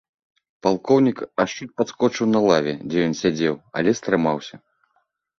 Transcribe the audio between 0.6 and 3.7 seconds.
Палкоўнік аж чуць падскочыў на лаве, дзе ён сядзеў,